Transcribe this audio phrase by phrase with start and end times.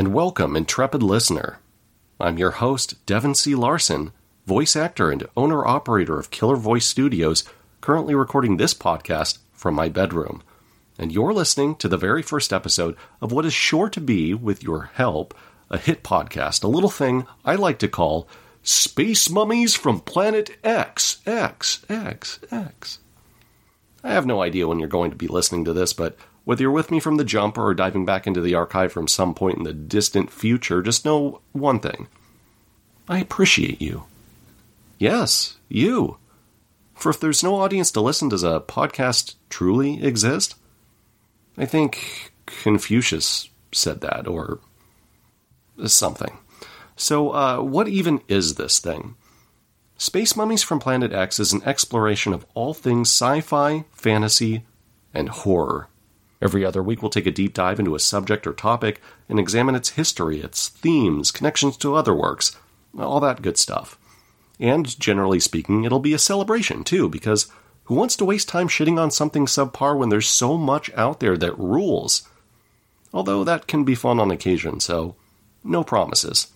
[0.00, 1.58] and welcome, intrepid listener.
[2.18, 3.54] I'm your host, Devin C.
[3.54, 4.12] Larson,
[4.46, 7.44] voice actor and owner operator of Killer Voice Studios,
[7.82, 10.42] currently recording this podcast from my bedroom.
[10.98, 14.62] And you're listening to the very first episode of what is sure to be, with
[14.62, 15.34] your help,
[15.68, 18.26] a hit podcast, a little thing I like to call
[18.62, 23.00] Space Mummies from Planet X, X, X, X.
[24.02, 26.16] I have no idea when you're going to be listening to this, but
[26.50, 29.34] whether you're with me from the jump or diving back into the archive from some
[29.34, 32.08] point in the distant future, just know one thing.
[33.08, 34.02] I appreciate you.
[34.98, 36.16] Yes, you.
[36.92, 40.56] For if there's no audience to listen, does a podcast truly exist?
[41.56, 44.58] I think Confucius said that, or
[45.86, 46.36] something.
[46.96, 49.14] So, uh, what even is this thing?
[49.98, 54.64] Space Mummies from Planet X is an exploration of all things sci fi, fantasy,
[55.14, 55.86] and horror.
[56.42, 59.74] Every other week, we'll take a deep dive into a subject or topic and examine
[59.74, 62.56] its history, its themes, connections to other works,
[62.98, 63.98] all that good stuff.
[64.58, 67.50] And generally speaking, it'll be a celebration too, because
[67.84, 71.36] who wants to waste time shitting on something subpar when there's so much out there
[71.36, 72.28] that rules?
[73.12, 75.16] Although that can be fun on occasion, so
[75.64, 76.48] no promises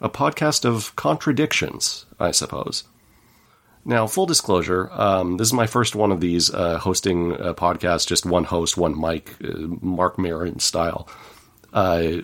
[0.00, 2.84] a podcast of contradictions, I suppose.
[3.88, 8.08] Now, full disclosure, um, this is my first one of these uh, hosting a podcast,
[8.08, 11.08] just one host, one mic, uh, Marc Maron style.
[11.72, 12.22] Uh,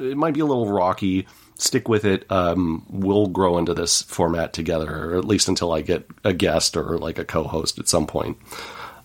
[0.00, 1.28] it might be a little rocky.
[1.54, 2.28] Stick with it.
[2.28, 6.76] Um, we'll grow into this format together, or at least until I get a guest
[6.76, 8.36] or like a co host at some point.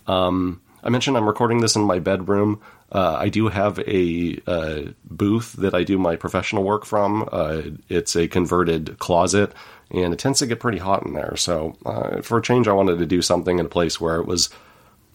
[0.08, 2.62] Um, I mentioned I'm recording this in my bedroom.
[2.92, 7.28] Uh, I do have a uh, booth that I do my professional work from.
[7.32, 9.54] Uh, it's a converted closet,
[9.92, 11.38] and it tends to get pretty hot in there.
[11.38, 14.26] So, uh, for a change, I wanted to do something in a place where it
[14.26, 14.50] was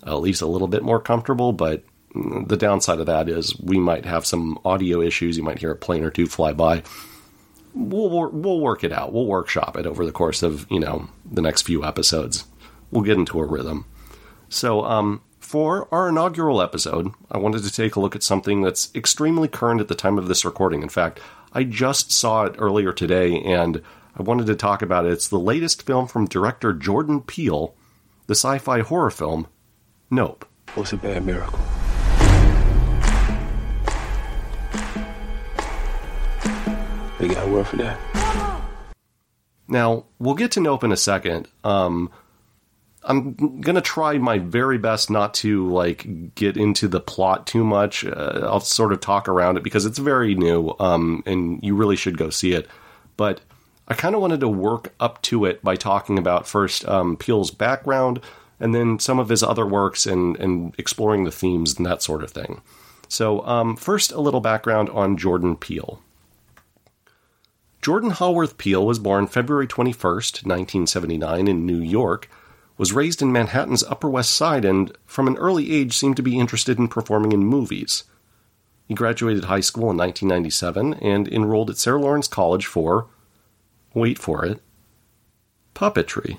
[0.07, 1.53] at least a little bit more comfortable.
[1.53, 5.37] But the downside of that is we might have some audio issues.
[5.37, 6.83] You might hear a plane or two fly by.
[7.75, 9.13] We'll we'll work it out.
[9.13, 12.47] We'll workshop it over the course of you know the next few episodes.
[12.91, 13.85] We'll get into a rhythm.
[14.49, 15.21] So, um,
[15.57, 19.81] for our inaugural episode, I wanted to take a look at something that's extremely current
[19.81, 20.83] at the time of this recording.
[20.83, 21.19] In fact,
[21.55, 23.81] I just saw it earlier today and
[24.15, 25.13] I wanted to talk about it.
[25.13, 27.75] It's the latest film from director Jordan Peele,
[28.27, 29.47] the sci fi horror film
[30.11, 30.45] Nope.
[30.75, 31.59] What's a bad miracle?
[37.19, 38.61] They got a word for that.
[39.69, 41.49] Now, we'll get to Nope in a second.
[41.65, 42.11] Um,
[43.07, 48.05] I'm gonna try my very best not to like get into the plot too much.
[48.05, 51.97] Uh, I'll sort of talk around it because it's very new, um, and you really
[51.97, 52.69] should go see it.
[53.17, 53.41] But
[53.87, 57.53] I kind of wanted to work up to it by talking about first um, Peele's
[57.53, 58.21] background,
[58.59, 62.25] and then some of his other works, and and exploring the themes and that sort
[62.25, 62.61] of thing.
[63.09, 66.01] So, um, first, a little background on Jordan Peele.
[67.81, 72.29] Jordan Haworth Peele was born February 21st, 1979, in New York
[72.79, 76.39] was raised in Manhattan's Upper West Side and, from an early age, seemed to be
[76.39, 78.05] interested in performing in movies.
[78.87, 83.07] He graduated high school in 1997 and enrolled at Sarah Lawrence College for,
[83.95, 84.63] wait for it,
[85.75, 86.39] puppetry.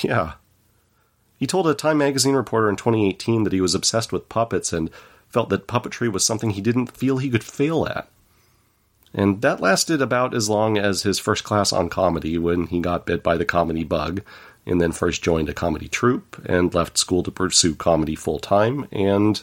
[0.00, 0.34] Yeah.
[1.38, 4.90] He told a Time magazine reporter in 2018 that he was obsessed with puppets and
[5.28, 8.08] felt that puppetry was something he didn't feel he could fail at.
[9.14, 13.06] And that lasted about as long as his first class on comedy when he got
[13.06, 14.22] bit by the comedy bug
[14.66, 18.86] and then first joined a comedy troupe and left school to pursue comedy full time,
[18.92, 19.42] and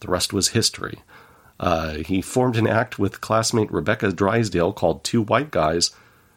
[0.00, 1.00] the rest was history.
[1.58, 5.92] Uh, he formed an act with classmate Rebecca Drysdale called Two White Guys,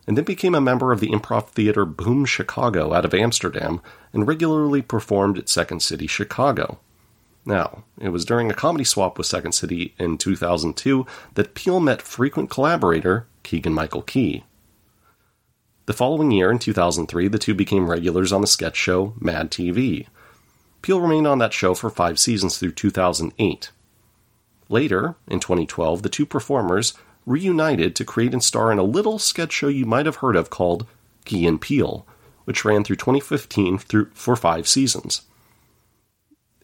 [0.07, 3.81] and then became a member of the improv theater Boom Chicago out of Amsterdam
[4.13, 6.79] and regularly performed at Second City Chicago.
[7.43, 12.01] Now, it was during a comedy swap with Second City in 2002 that Peele met
[12.01, 14.43] frequent collaborator Keegan Michael Key.
[15.85, 20.07] The following year, in 2003, the two became regulars on the sketch show Mad TV.
[20.81, 23.71] Peele remained on that show for five seasons through 2008.
[24.67, 26.95] Later, in 2012, the two performers
[27.27, 30.49] reunited to create and star in a little sketch show you might have heard of
[30.49, 30.87] called
[31.23, 32.05] Key and Peele,
[32.45, 35.21] which ran through 2015 through, for five seasons.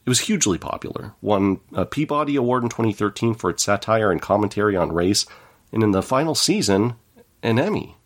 [0.03, 4.75] It was hugely popular, won a Peabody Award in 2013 for its satire and commentary
[4.75, 5.27] on race,
[5.71, 6.95] and in the final season,
[7.44, 7.97] an Emmy.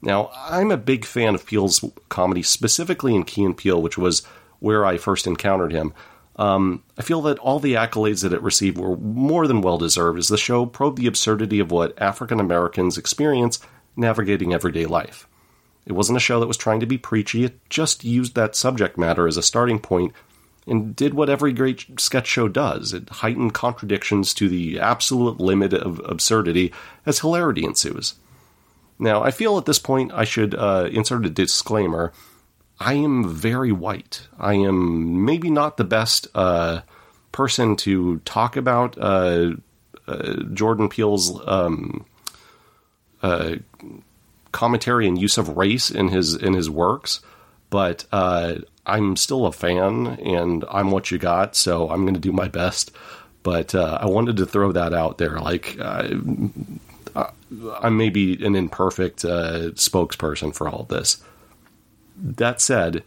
[0.00, 4.22] Now, I'm a big fan of Peele's comedy, specifically in Key and Peele, which was
[4.60, 5.92] where I first encountered him.
[6.36, 10.18] Um, I feel that all the accolades that it received were more than well deserved,
[10.18, 13.58] as the show probed the absurdity of what African Americans experience
[13.96, 15.26] navigating everyday life.
[15.84, 18.98] It wasn't a show that was trying to be preachy, it just used that subject
[18.98, 20.12] matter as a starting point
[20.66, 22.92] and did what every great sketch show does.
[22.92, 26.72] It heightened contradictions to the absolute limit of absurdity
[27.06, 28.14] as hilarity ensues.
[28.98, 32.12] Now, I feel at this point I should uh, insert a disclaimer.
[32.80, 34.26] I am very white.
[34.38, 36.82] I am maybe not the best uh,
[37.32, 39.52] person to talk about uh,
[40.06, 42.06] uh Jordan Peele's um,
[43.22, 43.56] uh,
[44.52, 47.20] commentary and use of race in his in his works,
[47.70, 48.54] but uh,
[48.86, 52.48] I'm still a fan, and I'm what you got, so I'm going to do my
[52.48, 52.90] best.
[53.42, 55.78] But I wanted to throw that out there, like
[57.80, 61.22] I'm maybe an imperfect uh, spokesperson for all of this.
[62.16, 63.04] That said,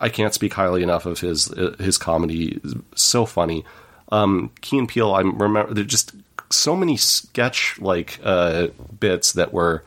[0.00, 2.60] I can't speak highly enough of his uh, his comedy.
[2.94, 3.64] So funny.
[4.12, 6.14] Um, Key Peele, I remember there's just
[6.50, 8.68] so many sketch like uh,
[8.98, 9.84] bits that were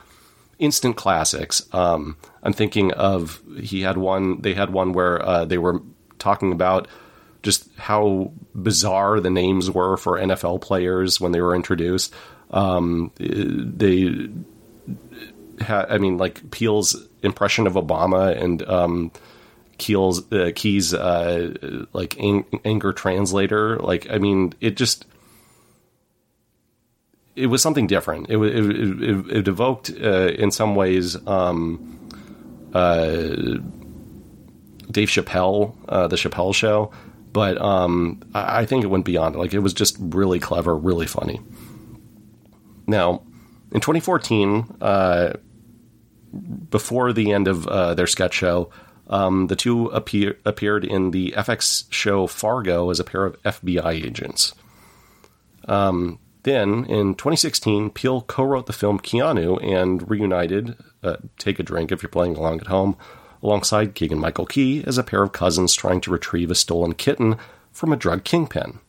[0.59, 1.67] instant classics.
[1.73, 4.41] Um, I'm thinking of he had one.
[4.41, 5.81] They had one where uh, they were
[6.19, 6.87] talking about
[7.41, 12.13] just how bizarre the names were for NFL players when they were introduced.
[12.53, 14.29] Um, they,
[15.67, 19.11] I mean, like Peele's impression of Obama and um,
[19.79, 23.77] Keel's uh, Key's uh, like ang- anger translator.
[23.79, 25.05] Like, I mean, it just
[27.35, 28.29] it was something different.
[28.29, 31.99] It it, it, it evoked uh, in some ways um,
[32.73, 33.57] uh,
[34.91, 36.91] Dave Chappelle, uh, the Chappelle Show,
[37.31, 39.35] but um, I, I think it went beyond.
[39.35, 41.41] Like, it was just really clever, really funny.
[42.87, 43.23] Now,
[43.71, 45.33] in 2014, uh,
[46.69, 48.69] before the end of uh, their sketch show,
[49.07, 54.05] um, the two appear- appeared in the FX show Fargo as a pair of FBI
[54.05, 54.53] agents.
[55.67, 61.63] Um, then, in 2016, Peele co wrote the film Keanu and reunited, uh, take a
[61.63, 62.97] drink if you're playing along at home,
[63.41, 67.37] alongside Keegan Michael Key as a pair of cousins trying to retrieve a stolen kitten
[67.71, 68.79] from a drug kingpin.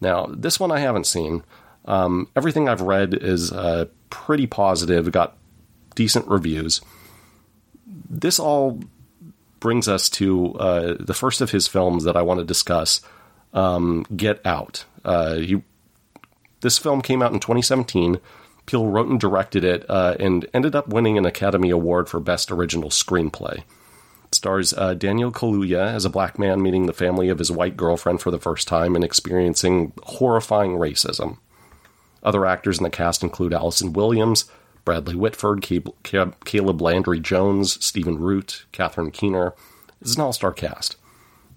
[0.00, 1.44] Now, this one I haven't seen,
[1.84, 5.36] um, everything I've read is uh, pretty positive, got
[5.94, 6.80] decent reviews.
[7.86, 8.80] This all
[9.60, 13.00] brings us to uh, the first of his films that I want to discuss
[13.52, 14.84] um, Get Out.
[15.04, 15.40] Uh,
[16.60, 18.18] this film came out in 2017.
[18.66, 22.50] Peele wrote and directed it uh, and ended up winning an Academy Award for Best
[22.50, 23.58] Original Screenplay.
[24.24, 27.76] It stars uh, Daniel Kaluuya as a black man meeting the family of his white
[27.76, 31.38] girlfriend for the first time and experiencing horrifying racism.
[32.22, 34.44] Other actors in the cast include Allison Williams,
[34.84, 39.54] Bradley Whitford, Caleb Landry Jones, Stephen Root, Catherine Keener.
[40.00, 40.96] It's an all star cast.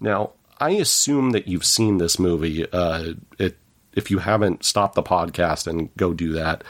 [0.00, 2.70] Now, I assume that you've seen this movie.
[2.70, 3.58] Uh, it,
[3.92, 6.64] if you haven't, stop the podcast and go do that.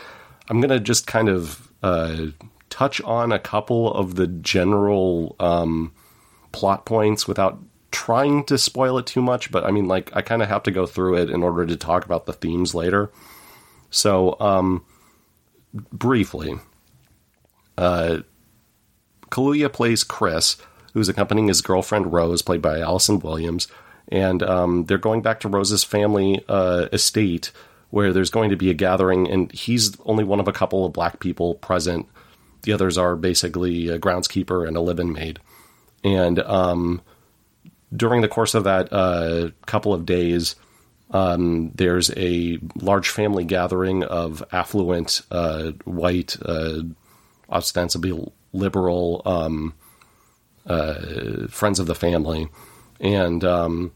[0.49, 2.27] I'm going to just kind of uh,
[2.71, 5.93] touch on a couple of the general um,
[6.53, 7.59] plot points without
[7.91, 10.71] trying to spoil it too much, but I mean, like, I kind of have to
[10.71, 13.11] go through it in order to talk about the themes later.
[13.91, 14.85] So, um,
[15.73, 16.57] briefly,
[17.79, 18.19] uh,
[19.31, 20.57] Kaluuya plays Chris,
[20.93, 23.69] who's accompanying his girlfriend Rose, played by Allison Williams,
[24.09, 27.53] and um, they're going back to Rose's family uh, estate
[27.91, 30.93] where there's going to be a gathering, and he's only one of a couple of
[30.93, 32.07] black people present.
[32.63, 35.39] The others are basically a groundskeeper and a living maid.
[36.03, 37.01] And um,
[37.95, 40.57] during the course of that uh, couple of days,
[41.11, 46.83] um, there's a large family gathering of affluent, uh, white, uh,
[47.49, 49.75] ostensibly liberal um,
[50.67, 52.49] uh, friends of the family.
[53.01, 53.93] And um,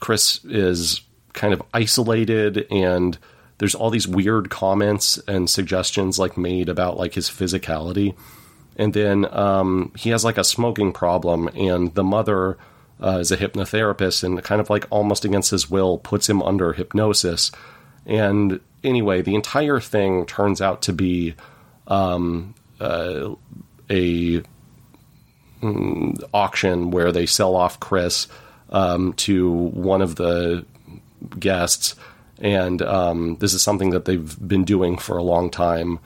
[0.00, 1.02] Chris is
[1.32, 3.18] kind of isolated and
[3.58, 8.14] there's all these weird comments and suggestions like made about like his physicality
[8.76, 12.56] and then um, he has like a smoking problem and the mother
[13.00, 16.72] uh, as a hypnotherapist and kind of like almost against his will puts him under
[16.72, 17.52] hypnosis.
[18.06, 21.34] And anyway, the entire thing turns out to be
[21.88, 23.34] um, uh,
[23.90, 24.42] a
[25.62, 28.28] mm, auction where they sell off Chris
[28.70, 30.64] um, to one of the
[31.38, 31.94] guests.
[32.38, 35.98] And um, this is something that they've been doing for a long time.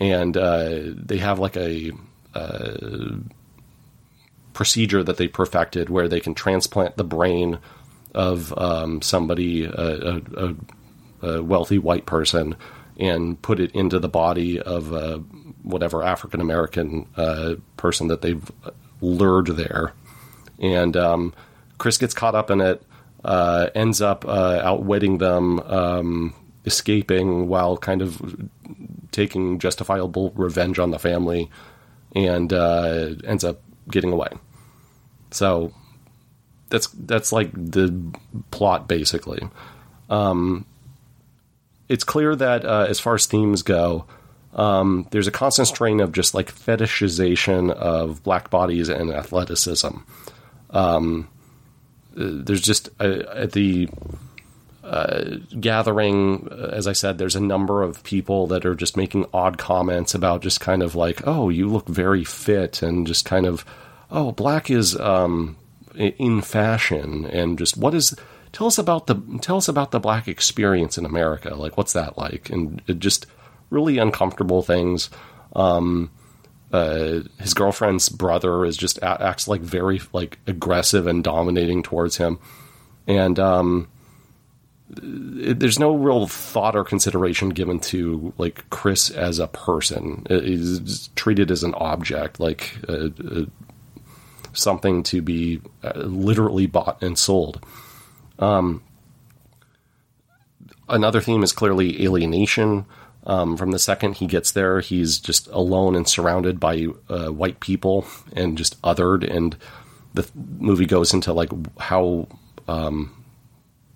[0.00, 1.92] And uh, they have like a
[2.34, 3.16] uh,
[4.54, 7.58] procedure that they perfected where they can transplant the brain
[8.14, 10.54] of um, somebody, a, a,
[11.22, 12.56] a, wealthy white person,
[12.98, 15.18] and put it into the body of uh,
[15.62, 18.50] whatever African American uh, person that they've
[19.00, 19.92] lured there.
[20.60, 21.34] And um,
[21.78, 22.82] Chris gets caught up in it,
[23.24, 26.34] uh, ends up uh, outwitting them, um,
[26.64, 28.48] escaping while kind of
[29.10, 31.50] taking justifiable revenge on the family,
[32.14, 34.28] and uh, ends up getting away.
[35.30, 35.72] So
[36.70, 37.94] that's that's like the
[38.50, 39.48] plot basically.
[40.10, 40.66] Um,
[41.88, 44.06] it's clear that uh, as far as themes go,
[44.54, 49.98] um, there's a constant strain of just like fetishization of black bodies and athleticism.
[50.70, 51.28] Um,
[52.14, 53.88] there's just uh, at the
[54.84, 59.24] uh, gathering, uh, as I said, there's a number of people that are just making
[59.32, 63.46] odd comments about just kind of like, oh, you look very fit, and just kind
[63.46, 63.64] of,
[64.10, 65.56] oh, black is um,
[65.94, 68.14] in fashion, and just what is
[68.52, 71.54] tell us about the tell us about the black experience in America.
[71.54, 72.50] Like, what's that like?
[72.50, 73.26] And just
[73.70, 75.08] really uncomfortable things.
[75.56, 76.10] Um,
[76.72, 82.38] uh, his girlfriend's brother is just acts like very like aggressive and dominating towards him,
[83.06, 83.88] and um,
[85.02, 90.26] there's no real thought or consideration given to like Chris as a person.
[90.28, 92.78] He's treated as an object, like
[94.54, 97.64] something to be uh, literally bought and sold.
[98.38, 98.82] Um,
[100.88, 102.86] another theme is clearly alienation.
[103.26, 107.60] Um, from the second he gets there, he's just alone and surrounded by uh, white
[107.60, 109.28] people and just othered.
[109.28, 109.56] And
[110.12, 112.28] the movie goes into like how
[112.68, 113.23] um,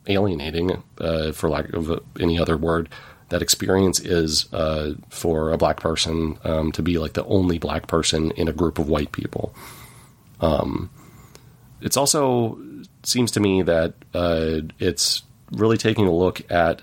[0.09, 2.89] alienating, uh, for lack of any other word,
[3.29, 7.87] that experience is uh, for a black person um, to be like the only black
[7.87, 9.55] person in a group of white people.
[10.41, 10.91] Um,
[11.81, 12.59] it's also
[13.03, 15.23] seems to me that uh, it's
[15.53, 16.83] really taking a look at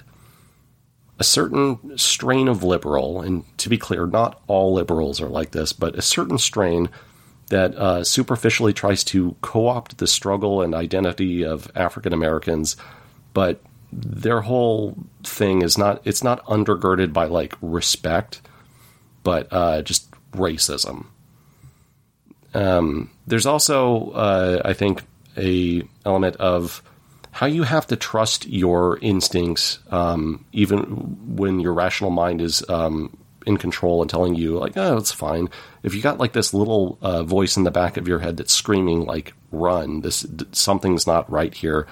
[1.17, 5.71] a certain strain of liberal, and to be clear, not all liberals are like this,
[5.71, 6.89] but a certain strain
[7.49, 12.75] that uh, superficially tries to co opt the struggle and identity of African Americans,
[13.35, 13.61] but
[13.91, 18.41] their whole thing is not, it's not undergirded by like respect,
[19.23, 21.07] but uh, just racism.
[22.55, 25.03] Um, there's also, uh, I think,
[25.37, 26.81] a element of
[27.31, 30.79] how you have to trust your instincts, um, even
[31.35, 35.49] when your rational mind is um, in control and telling you like, "Oh, it's fine."
[35.83, 38.53] If you got like this little uh, voice in the back of your head that's
[38.53, 39.99] screaming like, "Run!
[39.99, 41.87] This something's not right here,"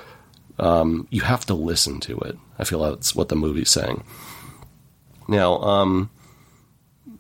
[0.60, 2.38] um, you have to listen to it.
[2.60, 4.04] I feel that's what the movie's saying.
[5.28, 6.10] Now, um,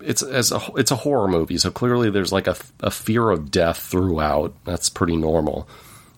[0.02, 3.52] it's as a it's a horror movie, so clearly there's like a, a fear of
[3.52, 4.54] death throughout.
[4.66, 5.68] That's pretty normal.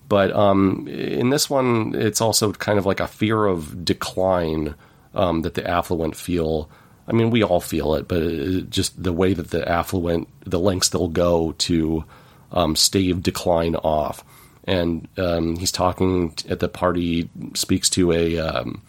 [0.08, 4.74] But um, in this one, it's also kind of like a fear of decline
[5.14, 6.70] um, that the affluent feel.
[7.08, 10.58] I mean, we all feel it, but it, just the way that the affluent, the
[10.58, 12.04] lengths they'll go to
[12.52, 14.24] um, stave decline off.
[14.66, 18.82] And um, he's talking at the party, speaks to a um,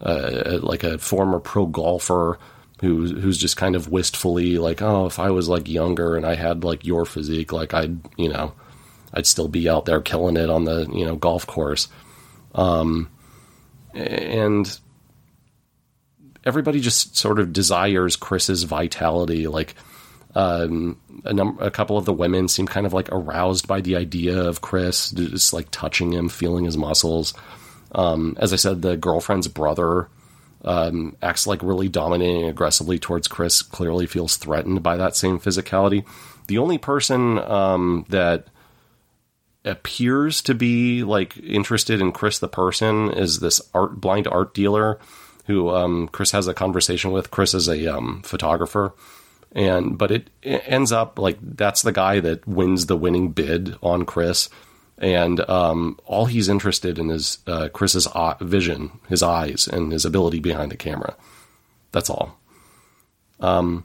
[0.00, 2.38] like a former pro golfer
[2.80, 6.34] who who's just kind of wistfully like, oh, if I was like younger and I
[6.34, 8.52] had like your physique, like I'd you know
[9.12, 11.88] I'd still be out there killing it on the you know golf course.
[12.54, 13.10] Um,
[13.94, 14.78] and
[16.44, 19.48] everybody just sort of desires Chris's vitality.
[19.48, 19.74] Like
[20.38, 23.96] um, a, num- a couple of the women seem kind of like aroused by the
[23.96, 27.34] idea of Chris, just like touching him, feeling his muscles.
[27.90, 30.08] Um, as I said, the girlfriend's brother
[30.64, 33.62] um, acts like really dominating aggressively towards Chris.
[33.62, 36.06] Clearly feels threatened by that same physicality.
[36.46, 38.46] The only person um, that
[39.64, 45.00] appears to be like interested in Chris the person is this art blind art dealer
[45.46, 47.32] who um, Chris has a conversation with.
[47.32, 48.94] Chris is a um, photographer,
[49.52, 53.76] and but it, it, ends up like that's the guy that wins the winning bid
[53.82, 54.48] on Chris,
[54.98, 58.08] and um, all he's interested in is uh, Chris's
[58.40, 61.16] vision, his eyes, and his ability behind the camera.
[61.92, 62.38] That's all.
[63.40, 63.84] Um,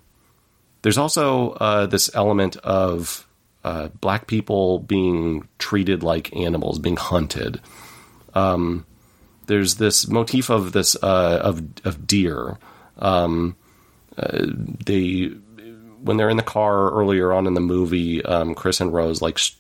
[0.82, 3.28] there's also uh, this element of
[3.64, 7.62] uh, black people being treated like animals, being hunted.
[8.34, 8.86] Um,
[9.48, 12.58] there's this motif of this uh, of of deer.
[12.98, 13.56] Um,
[14.18, 14.46] uh,
[14.86, 15.32] they
[16.04, 19.40] when they're in the car earlier on in the movie, um, Chris and Rose like
[19.40, 19.60] st-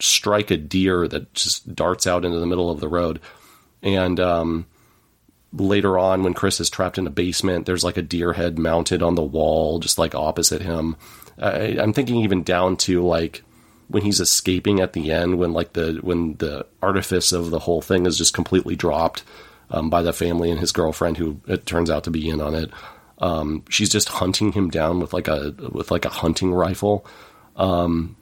[0.00, 3.20] strike a deer that just darts out into the middle of the road,
[3.82, 4.66] and um,
[5.52, 9.02] later on when Chris is trapped in a basement, there's like a deer head mounted
[9.02, 10.96] on the wall, just like opposite him.
[11.38, 13.42] I, I'm thinking even down to like
[13.88, 17.80] when he's escaping at the end, when like the when the artifice of the whole
[17.80, 19.24] thing is just completely dropped
[19.70, 22.54] um, by the family and his girlfriend, who it turns out to be in on
[22.54, 22.70] it.
[23.20, 27.06] Um, she's just hunting him down with like a with like a hunting rifle,
[27.56, 28.16] um,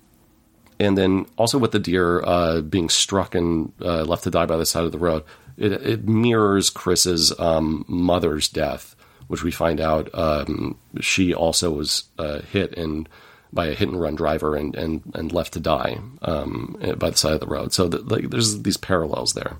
[0.81, 4.57] and then also with the deer uh, being struck and uh, left to die by
[4.57, 5.25] the side of the road.
[5.59, 8.97] It, it mirrors Chris's um, mother's death
[9.29, 13.09] which we find out um, she also was uh, hit and
[13.53, 17.17] by a hit and run driver and and, and left to die um, by the
[17.17, 17.73] side of the road.
[17.73, 19.57] So the, like, there's these parallels there.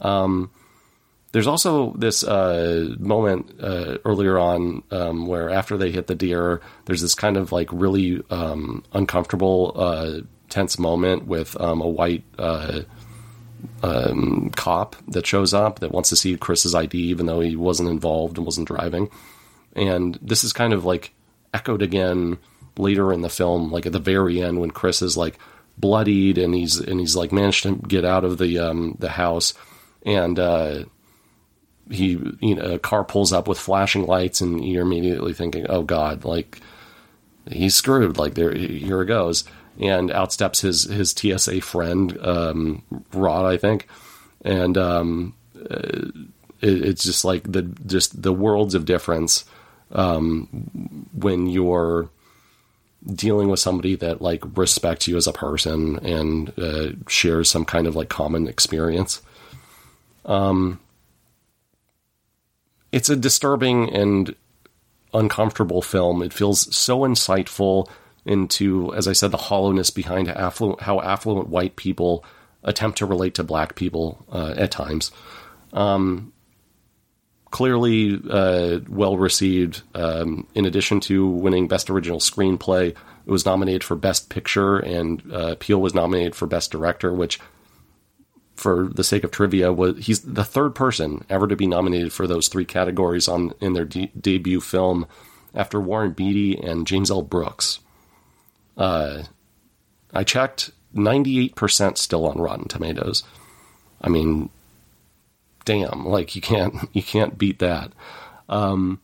[0.00, 0.50] Um,
[1.36, 6.62] there's also this uh, moment uh, earlier on um, where after they hit the deer,
[6.86, 12.24] there's this kind of like really um, uncomfortable, uh, tense moment with um, a white
[12.38, 12.80] uh,
[13.82, 17.90] um, cop that shows up that wants to see Chris's ID, even though he wasn't
[17.90, 19.10] involved and wasn't driving.
[19.74, 21.12] And this is kind of like
[21.52, 22.38] echoed again
[22.78, 25.38] later in the film, like at the very end when Chris is like
[25.76, 29.52] bloodied and he's and he's like managed to get out of the um, the house
[30.06, 30.84] and uh,
[31.90, 35.82] he you know a car pulls up with flashing lights and you're immediately thinking oh
[35.82, 36.60] god like
[37.50, 38.18] he's screwed.
[38.18, 39.44] Like there here it goes.
[39.78, 43.86] And out steps his his TSA friend um, Rod I think.
[44.44, 46.12] And um, it,
[46.60, 49.44] it's just like the just the worlds of difference
[49.92, 52.08] um, when you're
[53.06, 57.86] dealing with somebody that like respects you as a person and uh, shares some kind
[57.86, 59.22] of like common experience.
[60.24, 60.80] Um,
[62.96, 64.34] it's a disturbing and
[65.12, 66.22] uncomfortable film.
[66.22, 67.90] It feels so insightful
[68.24, 72.24] into, as I said, the hollowness behind affluent, how affluent white people
[72.64, 75.12] attempt to relate to black people uh, at times.
[75.74, 76.32] Um,
[77.50, 79.82] clearly uh, well received.
[79.94, 85.22] Um, in addition to winning Best Original Screenplay, it was nominated for Best Picture, and
[85.30, 87.40] uh, Peele was nominated for Best Director, which,
[88.56, 92.26] for the sake of trivia, was he's the third person ever to be nominated for
[92.26, 95.06] those three categories on in their de- debut film,
[95.54, 97.22] after Warren Beatty and James L.
[97.22, 97.80] Brooks.
[98.76, 99.24] Uh,
[100.12, 103.22] I checked, ninety eight percent still on Rotten Tomatoes.
[104.00, 104.50] I mean,
[105.64, 107.92] damn, like you can't you can't beat that.
[108.48, 109.00] Um,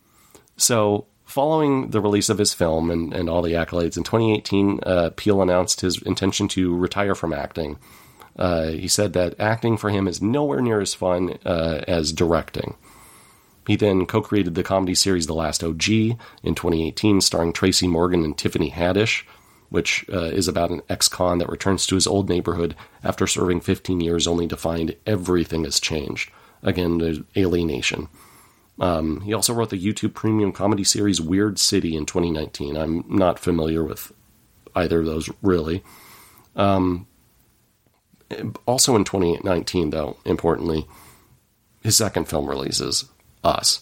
[0.57, 5.09] so following the release of his film and, and all the accolades in 2018, uh,
[5.15, 7.77] Peele announced his intention to retire from acting.
[8.35, 12.75] Uh, he said that acting for him is nowhere near as fun uh, as directing.
[13.67, 18.23] He then co created the comedy series The Last OG in 2018, starring Tracy Morgan
[18.23, 19.23] and Tiffany Haddish,
[19.69, 23.61] which uh, is about an ex con that returns to his old neighborhood after serving
[23.61, 26.31] 15 years only to find everything has changed.
[26.61, 28.07] Again, alienation.
[28.79, 32.75] Um, he also wrote the YouTube premium comedy series Weird City in 2019.
[32.75, 34.11] I'm not familiar with
[34.75, 35.83] either of those really.
[36.55, 37.07] Um,
[38.65, 40.87] also in 2019, though, importantly,
[41.81, 43.05] his second film releases
[43.43, 43.81] Us.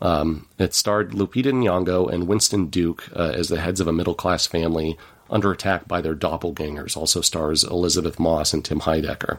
[0.00, 4.14] Um, it starred Lupita Nyong'o and Winston Duke uh, as the heads of a middle
[4.14, 4.98] class family
[5.30, 6.96] under attack by their doppelgangers.
[6.96, 9.38] Also stars Elisabeth Moss and Tim Heidecker.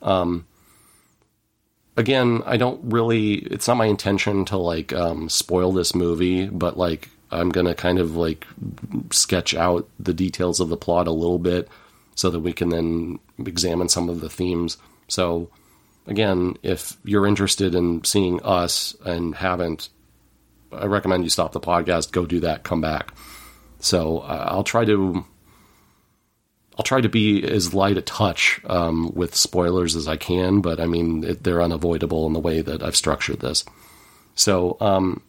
[0.00, 0.46] Um,
[1.96, 3.34] again, I don't really.
[3.34, 7.98] It's not my intention to like um, spoil this movie, but like I'm gonna kind
[7.98, 8.46] of like
[9.10, 11.68] sketch out the details of the plot a little bit
[12.14, 14.76] so that we can then examine some of the themes.
[15.08, 15.50] So
[16.06, 19.88] again, if you're interested in seeing us and haven't,
[20.72, 23.14] I recommend you stop the podcast, go do that, come back.
[23.80, 25.24] So uh, I'll try to
[26.76, 30.80] I'll try to be as light a touch um, with spoilers as I can, but
[30.80, 33.64] I mean it, they're unavoidable in the way that I've structured this.
[34.34, 35.22] So, um,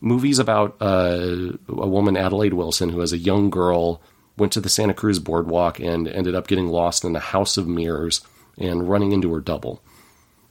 [0.00, 4.00] movies about uh, a woman, Adelaide Wilson, who as a young girl
[4.36, 7.66] went to the Santa Cruz boardwalk and ended up getting lost in a house of
[7.66, 8.20] mirrors
[8.58, 9.82] and running into her double.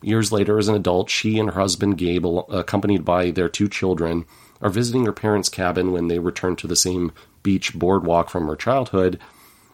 [0.01, 4.25] Years later, as an adult, she and her husband Gabe, accompanied by their two children,
[4.61, 7.11] are visiting her parents' cabin when they return to the same
[7.43, 9.19] beach boardwalk from her childhood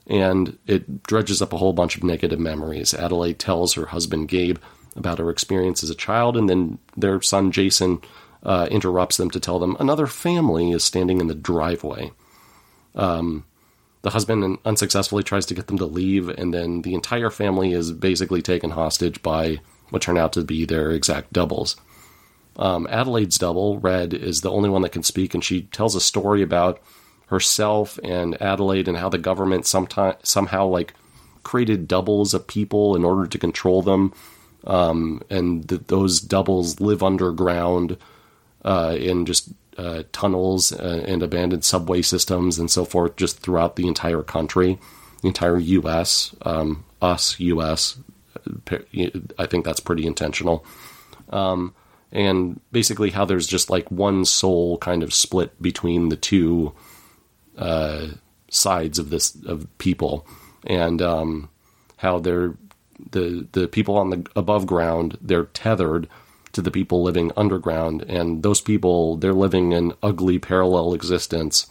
[0.07, 2.93] and it dredges up a whole bunch of negative memories.
[2.93, 4.57] Adelaide tells her husband Gabe
[4.95, 8.01] about her experience as a child, and then their son Jason
[8.43, 12.11] uh, interrupts them to tell them another family is standing in the driveway.
[12.95, 13.45] Um,
[14.01, 17.91] the husband unsuccessfully tries to get them to leave, and then the entire family is
[17.91, 19.59] basically taken hostage by
[19.89, 21.75] what turn out to be their exact doubles.
[22.57, 26.01] Um, Adelaide's double, Red, is the only one that can speak, and she tells a
[26.01, 26.81] story about
[27.27, 30.93] herself and Adelaide and how the government sometime, somehow like
[31.43, 34.13] created doubles of people in order to control them.
[34.65, 37.97] Um, and th- those doubles live underground
[38.63, 43.75] uh, in just uh, tunnels uh, and abandoned subway systems and so forth, just throughout
[43.75, 44.79] the entire country,
[45.21, 47.97] the entire U.S., um, us, U.S.
[49.37, 50.65] I think that's pretty intentional.
[51.29, 51.73] Um,
[52.11, 56.73] and basically, how there's just like one soul kind of split between the two
[57.57, 58.07] uh,
[58.49, 60.25] sides of this of people,
[60.65, 61.49] and um,
[61.97, 62.55] how they're
[63.11, 66.07] the the people on the above ground they're tethered
[66.53, 71.67] to the people living underground, and those people they're living an ugly parallel existence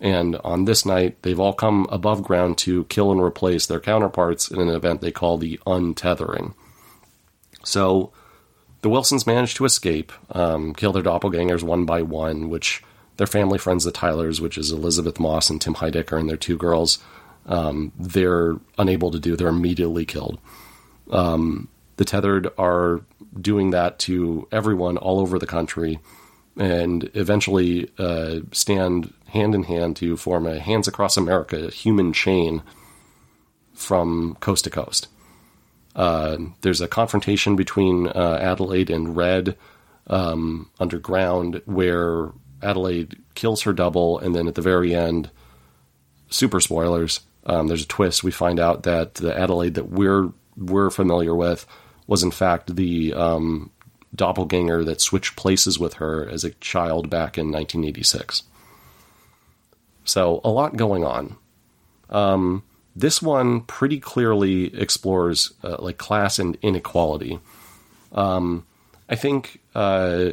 [0.00, 4.48] And on this night, they've all come above ground to kill and replace their counterparts
[4.48, 6.54] in an event they call the untethering.
[7.64, 8.12] So
[8.82, 12.82] the Wilsons manage to escape, um, kill their doppelgangers one by one, which
[13.16, 16.56] their family friends, the Tylers, which is Elisabeth Moss and Tim Heidecker and their two
[16.56, 16.98] girls,
[17.46, 19.34] um, they're unable to do.
[19.34, 20.38] They're immediately killed.
[21.10, 23.02] Um, the tethered are
[23.38, 25.98] doing that to everyone all over the country
[26.56, 32.62] and eventually uh, stand hand in hand to form a Hands Across America human chain
[33.74, 35.08] from coast to coast.
[35.94, 39.56] Uh, there's a confrontation between uh, Adelaide and Red
[40.06, 42.30] um, underground where
[42.62, 45.30] Adelaide kills her double, and then at the very end,
[46.30, 47.20] super spoilers.
[47.44, 48.24] Um, there's a twist.
[48.24, 51.66] We find out that the Adelaide that we're we're familiar with
[52.08, 53.70] was in fact the um,
[54.12, 58.42] doppelganger that switched places with her as a child back in 1986.
[60.04, 61.36] So a lot going on.
[62.10, 62.64] Um,
[62.96, 67.38] this one pretty clearly explores uh, like class and inequality.
[68.10, 68.66] Um,
[69.08, 70.30] I think uh,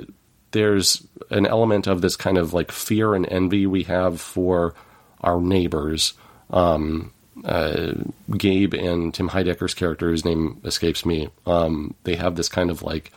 [0.51, 4.73] there's an element of this kind of like fear and envy we have for
[5.21, 6.13] our neighbors.
[6.49, 7.93] Um, uh,
[8.37, 12.81] Gabe and Tim Heidecker's character, whose name escapes me, um, they have this kind of
[12.81, 13.11] like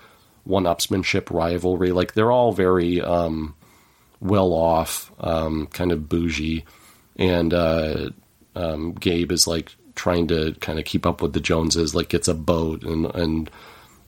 [0.45, 1.93] one-upsmanship rivalry.
[1.93, 3.55] Like they're all very um,
[4.21, 6.65] well off, um, kind of bougie,
[7.17, 8.11] and uh,
[8.55, 12.29] um, Gabe is like trying to kind of keep up with the Joneses, like gets
[12.29, 13.51] a boat and and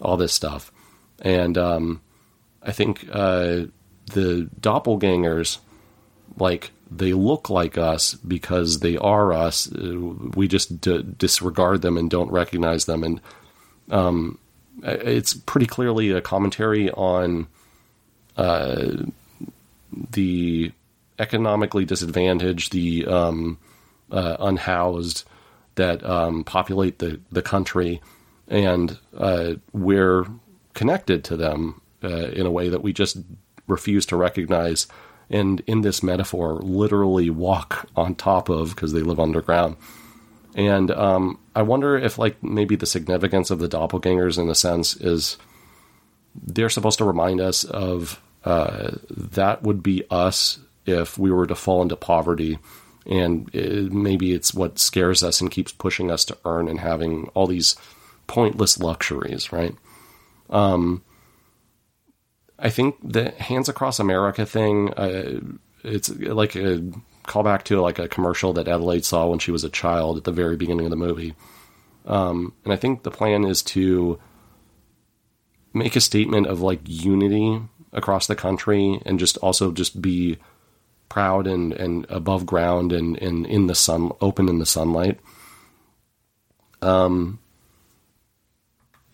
[0.01, 0.73] all this stuff.
[1.21, 2.01] And um,
[2.63, 3.67] I think uh,
[4.13, 5.59] the doppelgangers,
[6.39, 9.69] like they look like us because they are us.
[9.71, 13.05] We just d- disregard them and don't recognize them.
[13.05, 13.21] And
[13.91, 14.39] um,
[14.83, 17.47] it's pretty clearly a commentary on
[18.37, 19.05] uh,
[20.13, 20.73] the
[21.19, 23.59] economically disadvantaged, the um,
[24.11, 25.25] uh, unhoused
[25.77, 28.01] that um, populate the, the country,
[28.49, 30.27] and uh, we're
[30.75, 33.19] connected to them uh, in a way that we just
[33.67, 34.87] refuse to recognize.
[35.31, 39.77] And in this metaphor, literally walk on top of because they live underground.
[40.57, 44.97] And um, I wonder if, like, maybe the significance of the doppelgangers, in a sense,
[44.97, 45.37] is
[46.35, 51.55] they're supposed to remind us of uh, that would be us if we were to
[51.55, 52.59] fall into poverty
[53.07, 57.29] and it, maybe it's what scares us and keeps pushing us to earn and having
[57.35, 57.77] all these
[58.27, 59.75] pointless luxuries, right?
[60.49, 61.03] Um,
[62.61, 65.41] I think the Hands Across America thing, uh,
[65.83, 66.83] it's like a
[67.25, 70.33] callback to like a commercial that Adelaide saw when she was a child at the
[70.33, 71.35] very beginning of the movie.
[72.07, 74.19] Um, and I think the plan is to
[75.73, 80.39] make a statement of like unity across the country and just also just be
[81.09, 85.19] proud and, and above ground and, and in the sun, open in the sunlight.
[86.83, 87.39] Um,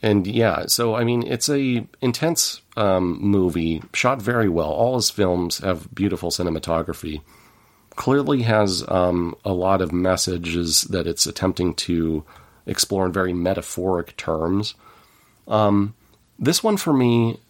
[0.02, 4.70] and yeah, so I mean, it's a intense um, movie, shot very well.
[4.70, 7.22] All his films have beautiful cinematography.
[7.96, 12.24] Clearly has um, a lot of messages that it's attempting to
[12.66, 14.74] explore in very metaphoric terms.
[15.48, 15.94] Um,
[16.38, 17.40] this one for me,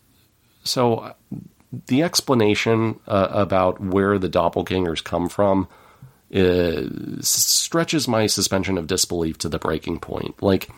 [0.62, 1.14] so
[1.88, 5.66] the explanation uh, about where the doppelgangers come from
[6.35, 6.82] uh,
[7.20, 10.40] stretches my suspension of disbelief to the breaking point.
[10.42, 10.68] Like,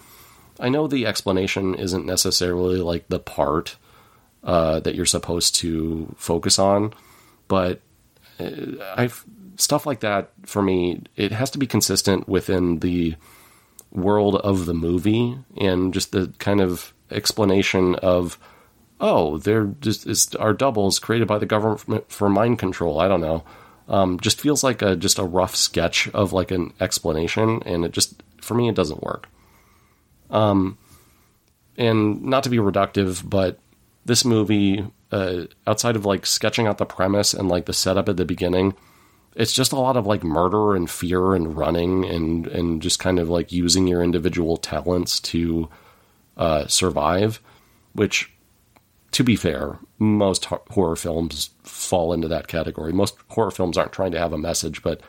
[0.58, 3.76] I know the explanation isn't necessarily like the part
[4.42, 6.92] uh, that you're supposed to focus on,
[7.46, 7.80] but
[8.38, 8.50] uh,
[8.96, 9.24] I've
[9.56, 11.02] stuff like that for me.
[11.16, 13.16] It has to be consistent within the
[13.90, 18.38] world of the movie and just the kind of explanation of
[19.00, 23.00] oh, they're just it's, are doubles created by the government for mind control.
[23.00, 23.44] I don't know.
[23.88, 27.92] Um, just feels like a just a rough sketch of like an explanation, and it
[27.92, 29.28] just for me it doesn't work.
[30.30, 30.78] Um,
[31.76, 33.58] and not to be reductive, but
[34.04, 38.16] this movie, uh, outside of like sketching out the premise and like the setup at
[38.16, 38.74] the beginning,
[39.36, 43.20] it's just a lot of like murder and fear and running and and just kind
[43.20, 45.68] of like using your individual talents to
[46.36, 47.40] uh, survive,
[47.92, 48.32] which
[49.12, 52.92] to be fair, most horror films fall into that category.
[52.92, 55.00] Most horror films aren't trying to have a message, but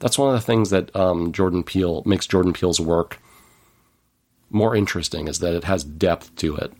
[0.00, 3.18] that's one of the things that um, Jordan Peele makes Jordan Peele's work
[4.54, 6.72] more interesting is that it has depth to it.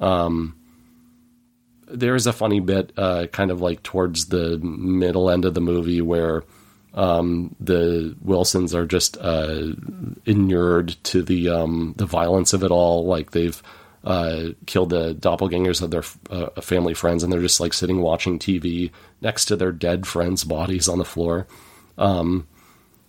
[0.00, 0.56] Um,
[1.86, 5.60] there is a funny bit, uh, kind of like towards the middle end of the
[5.60, 6.44] movie, where
[6.94, 9.72] um, the Wilsons are just uh,
[10.24, 13.06] inured to the um, the violence of it all.
[13.06, 13.60] Like they've
[14.04, 18.38] uh, killed the doppelgangers of their uh, family friends, and they're just like sitting watching
[18.38, 21.46] TV next to their dead friends' bodies on the floor.
[21.98, 22.46] Um,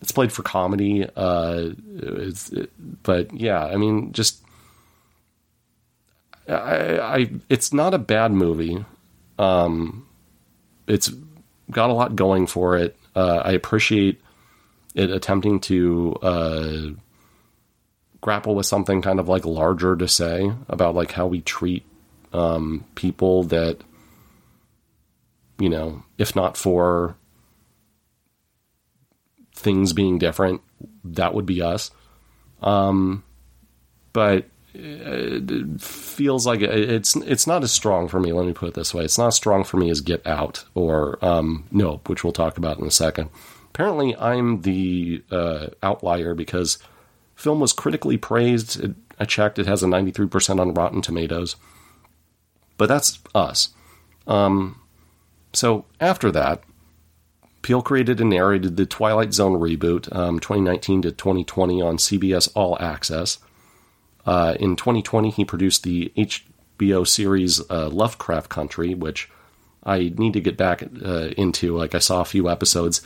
[0.01, 2.71] it's played for comedy, uh, it,
[3.03, 4.43] but yeah, I mean, just
[6.47, 8.83] I, I, it's not a bad movie.
[9.37, 10.07] Um,
[10.87, 11.11] it's
[11.69, 12.97] got a lot going for it.
[13.15, 14.21] Uh, I appreciate
[14.95, 16.81] it attempting to uh,
[18.21, 21.85] grapple with something kind of like larger to say about like how we treat
[22.33, 23.81] um, people that
[25.59, 27.15] you know, if not for
[29.61, 30.61] things being different,
[31.03, 31.91] that would be us.
[32.61, 33.23] Um,
[34.13, 38.31] but it feels like it's it's not as strong for me.
[38.31, 41.23] Let me put it this way: it's not strong for me as Get Out or
[41.23, 43.29] um, Nope, which we'll talk about in a second.
[43.69, 46.77] Apparently, I'm the uh, outlier because
[47.35, 48.81] film was critically praised.
[48.81, 51.55] It, I checked; it has a 93% on Rotten Tomatoes,
[52.77, 53.69] but that's us.
[54.25, 54.79] Um,
[55.53, 56.63] so after that,
[57.61, 62.77] Peele created and narrated the Twilight Zone reboot, um, 2019 to 2020 on CBS All
[62.79, 63.39] Access.
[64.25, 69.29] Uh, in 2020, he produced the HBO series uh, Lovecraft Country, which
[69.83, 71.75] I need to get back uh, into.
[71.77, 73.01] Like I saw a few episodes,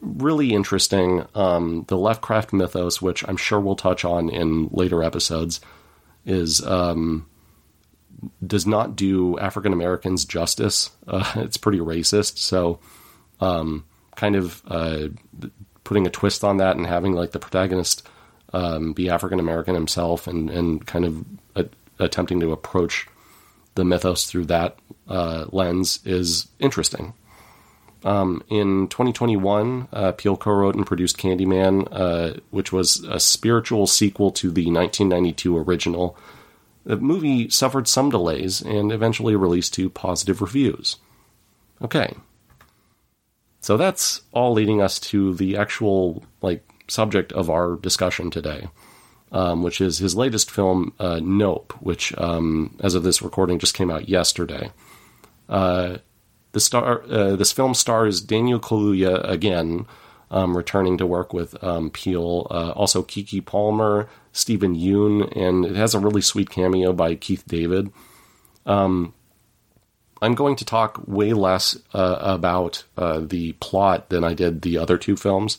[0.00, 1.26] really interesting.
[1.34, 5.60] Um, the Lovecraft mythos, which I'm sure we'll touch on in later episodes,
[6.24, 7.26] is um,
[8.46, 10.90] does not do African Americans justice.
[11.36, 12.38] It's pretty racist.
[12.38, 12.80] So,
[13.40, 15.08] um, kind of uh,
[15.84, 18.06] putting a twist on that and having like the protagonist
[18.52, 21.66] um, be African American himself and and kind of a,
[21.98, 23.06] attempting to approach
[23.74, 27.14] the mythos through that uh, lens is interesting.
[28.04, 34.30] Um, in 2021, uh, Peele co-wrote and produced Candyman, uh, which was a spiritual sequel
[34.32, 36.16] to the 1992 original.
[36.84, 40.96] The movie suffered some delays and eventually released to positive reviews.
[41.82, 42.14] Okay,
[43.60, 48.68] so that's all leading us to the actual like subject of our discussion today,
[49.32, 53.74] um, which is his latest film, uh, Nope, which, um, as of this recording, just
[53.74, 54.70] came out yesterday.
[55.48, 55.98] Uh,
[56.52, 59.86] the star, uh, this film stars Daniel Kaluuya again,
[60.30, 62.46] um, returning to work with um, Peele.
[62.50, 67.44] Uh, also, Keke Palmer, Steven Yeun, and it has a really sweet cameo by Keith
[67.46, 67.90] David.
[68.64, 69.14] Um,
[70.22, 74.78] I'm going to talk way less uh, about uh, the plot than I did the
[74.78, 75.58] other two films.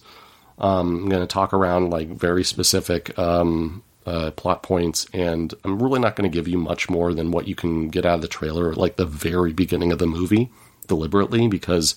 [0.58, 5.82] Um, I'm going to talk around like very specific um, uh, plot points, and I'm
[5.82, 8.22] really not going to give you much more than what you can get out of
[8.22, 10.50] the trailer, like the very beginning of the movie,
[10.88, 11.96] deliberately, because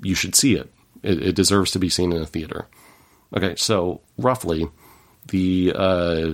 [0.00, 0.72] you should see it.
[1.02, 2.66] It, it deserves to be seen in a theater.
[3.36, 4.68] Okay, so roughly,
[5.28, 6.32] the uh,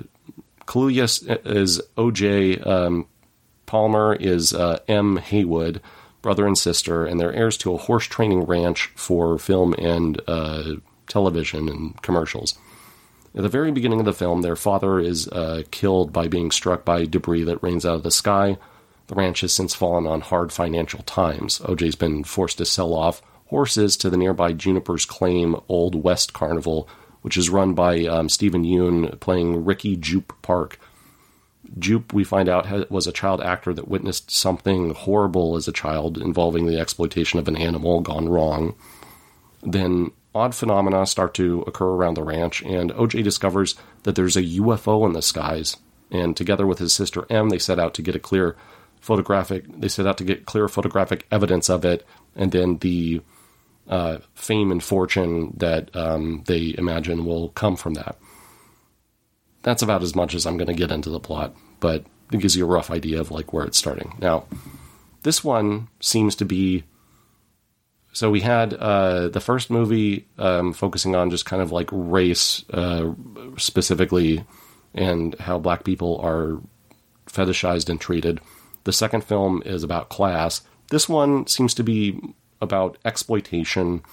[0.66, 3.06] Kaluuya is OJ, um,
[3.66, 5.81] Palmer is uh, Em Haywood,
[6.22, 10.74] brother and sister, and they're heirs to a horse training ranch for film and uh,
[11.07, 12.59] television and commercials.
[13.35, 16.85] At the very beginning of the film, their father is uh, killed by being struck
[16.85, 18.57] by debris that rains out of the sky.
[19.09, 21.59] The ranch has since fallen on hard financial times.
[21.61, 26.88] OJ's been forced to sell off horses to the nearby Jupiter's Claim Old West Carnival,
[27.22, 30.79] which is run by um, Steven Yeun playing Ricky Jupe Park.
[31.79, 36.18] Jupe, we find out, was a child actor that witnessed something horrible as a child
[36.18, 38.74] involving the exploitation of an animal gone wrong.
[39.62, 44.42] Then odd phenomena start to occur around the ranch, and OJ discovers that there's a
[44.42, 45.76] UFO in the skies.
[46.11, 48.57] And together with his sister Em, they set out to get a clear
[49.00, 49.64] photographic.
[49.81, 53.22] They set out to get clear photographic evidence of it, and then the
[53.88, 58.16] uh, fame and fortune that um, they imagine will come from that.
[59.66, 62.55] That's about as much as I'm going to get into the plot, but it gives
[62.55, 64.16] you a rough idea of like where it's starting.
[64.20, 64.44] Now,
[65.24, 66.85] this one seems to be
[68.12, 72.64] so we had uh, the first movie um, focusing on just kind of like race
[72.70, 73.12] uh,
[73.57, 74.44] specifically
[74.94, 76.61] and how black people are
[77.26, 78.40] fetishized and treated.
[78.85, 80.62] The second film is about class.
[80.90, 82.20] This one seems to be
[82.62, 84.05] about exploitation,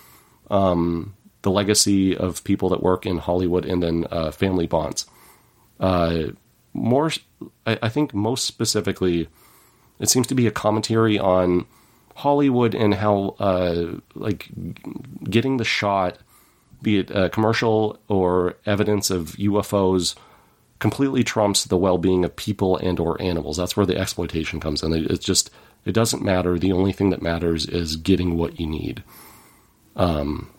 [0.50, 1.14] um,
[1.44, 5.06] the legacy of people that work in Hollywood, and then uh, family bonds.
[5.84, 6.32] Uh,
[6.72, 7.12] more,
[7.68, 9.28] I, I think, most specifically,
[10.00, 11.66] it seems to be a commentary on
[12.16, 14.50] Hollywood and how uh, like
[15.26, 16.18] getting the shot,
[16.82, 20.16] be it a commercial or evidence of UFOs,
[20.80, 23.58] completely trumps the well-being of people and or animals.
[23.58, 24.94] That's where the exploitation comes in.
[24.94, 25.50] It's just
[25.84, 26.58] it doesn't matter.
[26.58, 29.04] The only thing that matters is getting what you need.
[29.98, 30.50] Um,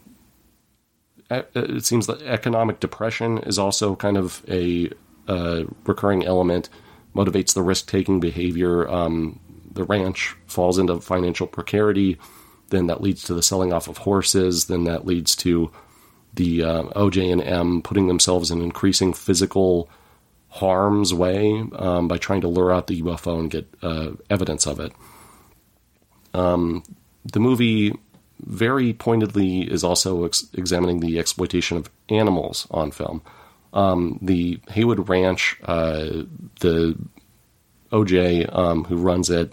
[1.30, 4.90] it seems that economic depression is also kind of a,
[5.28, 6.68] a recurring element,
[7.14, 8.88] motivates the risk-taking behavior.
[8.88, 9.40] Um,
[9.72, 12.18] the ranch falls into financial precarity.
[12.70, 15.70] then that leads to the selling off of horses, then that leads to
[16.34, 19.88] the uh, OJ and Em putting themselves in increasing physical
[20.48, 24.80] harm's way um, by trying to lure out the UFO and get uh, evidence of
[24.80, 24.92] it.
[26.32, 26.82] Um,
[27.24, 27.92] the movie
[28.40, 33.22] very pointedly is also ex- examining the exploitation of animals on film.
[33.74, 36.24] Um, the Haywood Ranch, uh,
[36.60, 36.96] the
[37.92, 39.52] OJ um, who runs it,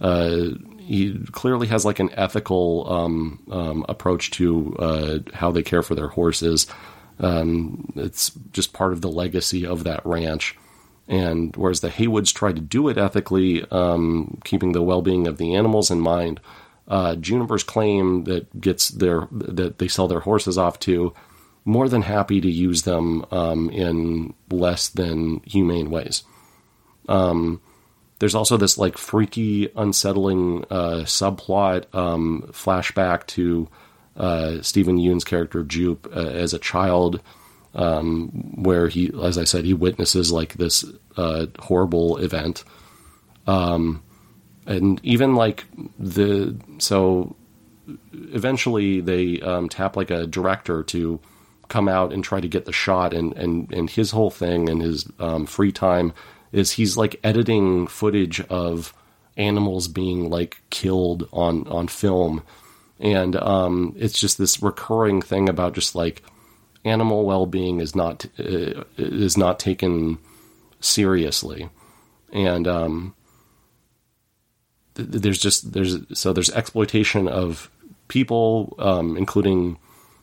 [0.00, 5.82] uh, he clearly has like an ethical um, um, approach to uh, how they care
[5.82, 6.66] for their horses.
[7.20, 10.56] Um, it's just part of the legacy of that ranch.
[11.08, 15.54] And whereas the Haywoods try to do it ethically, um, keeping the well-being of the
[15.54, 16.40] animals in mind,
[16.88, 21.14] uh, Jupiter's Claim that gets their that they sell their horses off to,
[21.64, 26.24] more than happy to use them um, in less than humane ways.
[27.08, 27.60] Um,
[28.18, 33.68] there's also this like freaky, unsettling uh, subplot um, flashback to
[34.16, 37.20] uh, Steven Yeun's character Jupe uh, as a child,
[37.74, 38.28] um,
[38.62, 40.84] where he, as I said, he witnesses like this
[41.16, 42.64] uh, horrible event,
[43.46, 44.02] um,
[44.66, 45.64] and even like
[45.98, 47.34] the so
[48.12, 51.18] eventually they um, tap like a director to
[51.72, 54.82] come out and try to get the shot and and and his whole thing and
[54.82, 56.12] his um, free time
[56.52, 58.92] is he's like editing footage of
[59.38, 62.42] animals being like killed on on film.
[63.00, 66.22] And um, it's just this recurring thing about just like
[66.84, 70.18] animal well-being is not uh, is not taken
[70.80, 71.70] seriously.
[72.34, 73.14] And um,
[74.94, 77.70] th- there's just there's so there's exploitation of
[78.08, 79.78] people um, including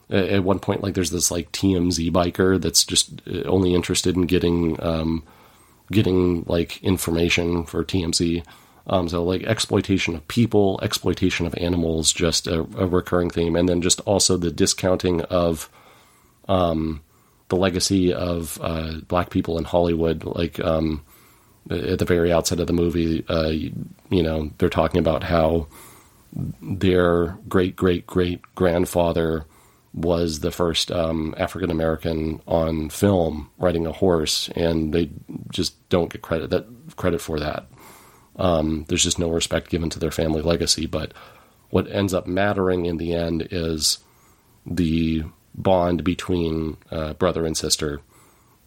[0.10, 4.26] at one point like there's this like TMZ biker that's just uh, only interested in
[4.26, 5.24] getting um,
[5.92, 8.44] getting like information for TMZ.
[8.88, 13.70] Um, so like exploitation of people, exploitation of animals, just a, a, recurring theme, and
[13.70, 15.70] then just also the discounting of
[16.48, 17.02] um,
[17.50, 20.24] the legacy of uh, black people in Hollywood.
[20.24, 21.04] Like um,
[21.70, 23.74] at the very outset of the movie, uh, you,
[24.10, 25.68] you know, they're talking about how
[26.62, 29.46] their great great great grandfather
[29.94, 35.10] was the first um, African American on film riding a horse, and they
[35.52, 37.68] just don't get credit that credit for that.
[38.36, 40.86] Um, there's just no respect given to their family legacy.
[40.86, 41.14] But
[41.70, 44.00] what ends up mattering in the end is
[44.66, 45.24] the
[45.56, 48.02] bond between uh, brother and sister,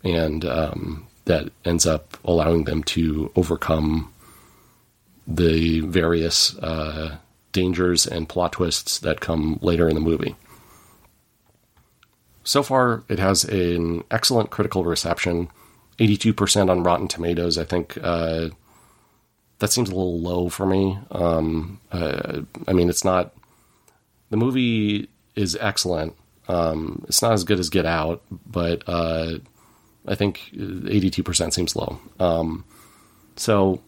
[0.04, 4.12] and um, that ends up allowing them to overcome
[5.26, 7.16] the various uh,
[7.52, 10.34] dangers and plot twists that come later in the movie.
[12.44, 15.48] So far, it has an excellent critical reception.
[15.98, 17.58] 82% on Rotten Tomatoes.
[17.58, 18.48] I think uh,
[19.58, 20.98] that seems a little low for me.
[21.10, 23.32] Um, uh, I mean, it's not.
[24.30, 26.16] The movie is excellent.
[26.48, 29.38] Um, it's not as good as Get Out, but uh,
[30.06, 32.00] I think 82% seems low.
[32.18, 32.64] Um,
[33.36, 33.80] so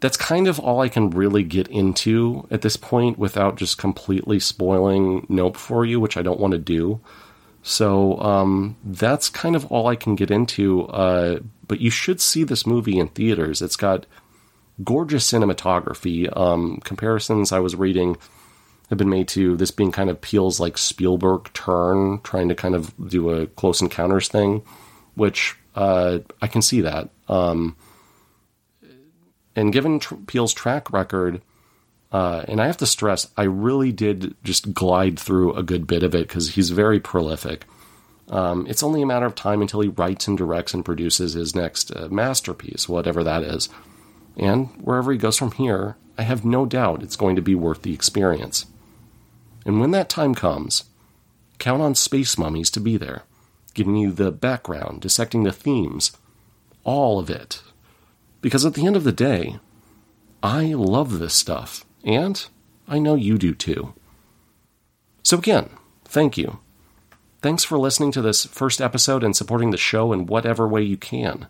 [0.00, 4.40] that's kind of all I can really get into at this point without just completely
[4.40, 7.00] spoiling Nope for you, which I don't want to do.
[7.62, 10.86] So um, that's kind of all I can get into.
[10.86, 13.60] Uh, but you should see this movie in theaters.
[13.60, 14.06] It's got
[14.82, 16.34] gorgeous cinematography.
[16.34, 18.16] Um, comparisons I was reading
[18.88, 22.74] have been made to this being kind of Peele's like Spielberg turn, trying to kind
[22.74, 24.62] of do a Close Encounters thing,
[25.14, 27.10] which uh, I can see that.
[27.28, 27.76] Um,
[29.60, 31.42] and given tr- Peele's track record,
[32.12, 36.02] uh, and I have to stress, I really did just glide through a good bit
[36.02, 37.66] of it because he's very prolific.
[38.30, 41.54] Um, it's only a matter of time until he writes and directs and produces his
[41.54, 43.68] next uh, masterpiece, whatever that is.
[44.34, 47.82] And wherever he goes from here, I have no doubt it's going to be worth
[47.82, 48.64] the experience.
[49.66, 50.84] And when that time comes,
[51.58, 53.24] count on Space Mummies to be there,
[53.74, 56.12] giving you the background, dissecting the themes,
[56.82, 57.62] all of it.
[58.40, 59.58] Because at the end of the day,
[60.42, 61.84] I love this stuff.
[62.04, 62.44] And
[62.88, 63.94] I know you do too.
[65.22, 65.70] So, again,
[66.04, 66.58] thank you.
[67.42, 70.96] Thanks for listening to this first episode and supporting the show in whatever way you
[70.96, 71.46] can.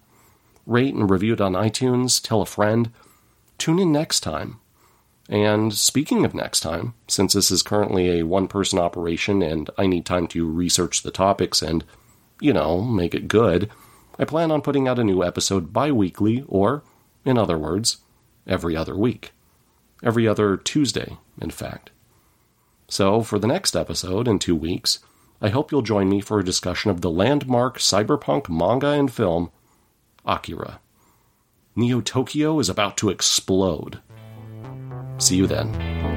[0.66, 2.90] Rate and review it on iTunes, tell a friend.
[3.58, 4.60] Tune in next time.
[5.28, 9.86] And speaking of next time, since this is currently a one person operation and I
[9.86, 11.84] need time to research the topics and,
[12.40, 13.70] you know, make it good,
[14.20, 16.84] I plan on putting out a new episode bi weekly, or,
[17.24, 17.96] in other words,
[18.46, 19.32] every other week
[20.02, 21.90] every other Tuesday, in fact.
[22.88, 24.98] So, for the next episode in two weeks,
[25.40, 29.50] I hope you'll join me for a discussion of the landmark cyberpunk manga and film,
[30.26, 30.80] Akira.
[31.76, 34.00] Neo Tokyo is about to explode.
[35.18, 36.09] See you then.